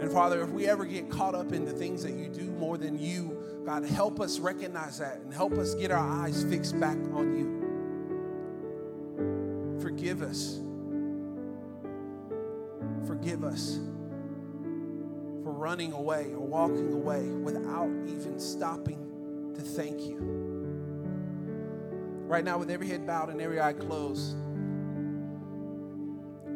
[0.00, 2.78] And Father, if we ever get caught up in the things that you do more
[2.78, 6.98] than you, God, help us recognize that and help us get our eyes fixed back
[7.14, 7.67] on you.
[10.18, 10.60] Forgive us.
[13.06, 13.78] Forgive us
[15.44, 20.18] for running away or walking away without even stopping to thank you.
[22.26, 24.34] Right now, with every head bowed and every eye closed,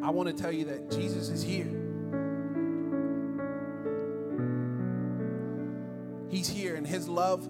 [0.03, 1.71] I want to tell you that Jesus is here.
[6.29, 7.47] He's here, and His love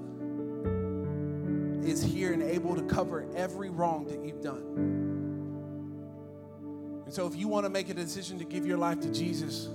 [1.84, 5.13] is here and able to cover every wrong that you've done.
[7.14, 9.70] And so, if you want to make a decision to give your life to Jesus,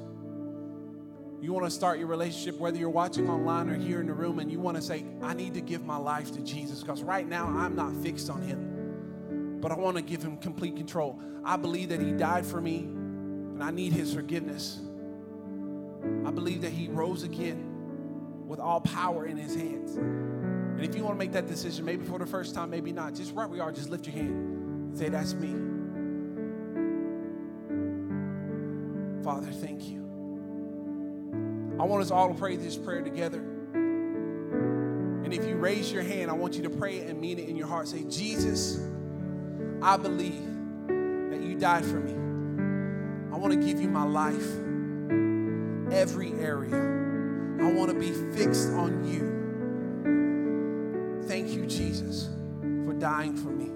[1.40, 4.40] you want to start your relationship, whether you're watching online or here in the room,
[4.40, 7.28] and you want to say, I need to give my life to Jesus because right
[7.28, 11.22] now I'm not fixed on Him, but I want to give Him complete control.
[11.44, 14.80] I believe that He died for me, and I need His forgiveness.
[16.26, 19.94] I believe that He rose again with all power in His hands.
[19.94, 23.14] And if you want to make that decision, maybe for the first time, maybe not,
[23.14, 25.67] just right where you are, just lift your hand and say, That's me.
[29.28, 29.98] Father, thank you.
[31.78, 33.40] I want us all to pray this prayer together.
[33.74, 37.54] And if you raise your hand, I want you to pray and mean it in
[37.54, 37.88] your heart.
[37.88, 38.80] Say, Jesus,
[39.82, 40.46] I believe
[40.86, 42.14] that you died for me.
[43.30, 44.48] I want to give you my life,
[45.92, 46.74] every area.
[47.60, 49.36] I want to be fixed on you.
[51.28, 52.30] Thank you, Jesus,
[52.86, 53.66] for dying for me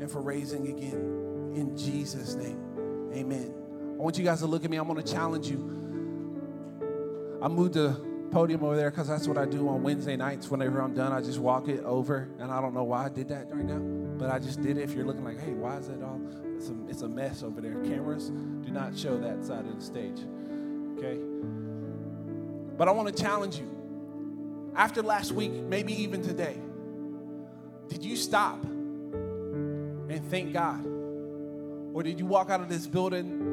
[0.00, 1.54] and for raising again.
[1.56, 3.65] In Jesus' name, amen.
[3.98, 4.76] I want you guys to look at me.
[4.76, 5.58] I'm going to challenge you.
[7.40, 7.98] I moved the
[8.30, 10.50] podium over there because that's what I do on Wednesday nights.
[10.50, 12.28] Whenever I'm done, I just walk it over.
[12.38, 13.78] And I don't know why I did that right now,
[14.18, 14.82] but I just did it.
[14.82, 16.20] If you're looking like, hey, why is that all?
[16.56, 17.74] It's a, it's a mess over there.
[17.84, 20.20] Cameras do not show that side of the stage.
[20.98, 21.18] Okay?
[22.76, 24.72] But I want to challenge you.
[24.74, 26.58] After last week, maybe even today,
[27.88, 30.84] did you stop and thank God?
[31.94, 33.45] Or did you walk out of this building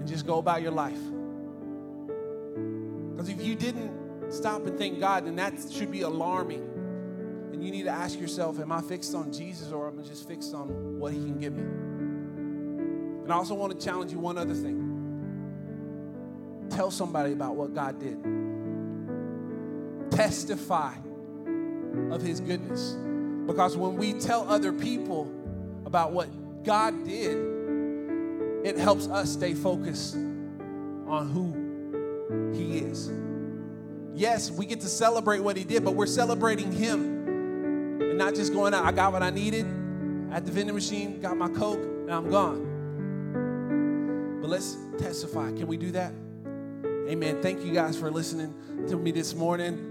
[0.00, 0.98] and just go about your life?
[3.12, 6.66] Because if you didn't stop and thank God, then that should be alarming.
[7.52, 10.26] And you need to ask yourself, am I fixed on Jesus or am I just
[10.26, 11.62] fixed on what he can give me?
[11.62, 14.86] And I also want to challenge you one other thing.
[16.70, 18.18] Tell somebody about what God did.
[20.10, 20.94] Testify
[22.10, 22.96] of his goodness.
[23.46, 25.30] Because when we tell other people
[25.84, 26.28] about what
[26.64, 27.49] God did,
[28.64, 33.10] it helps us stay focused on who He is.
[34.14, 38.52] Yes, we get to celebrate what He did, but we're celebrating Him and not just
[38.52, 38.84] going out.
[38.84, 39.66] I got what I needed
[40.32, 42.68] at the vending machine, got my Coke, and I'm gone.
[44.40, 45.52] But let's testify.
[45.52, 46.12] Can we do that?
[47.08, 47.42] Amen.
[47.42, 48.54] Thank you guys for listening
[48.88, 49.90] to me this morning.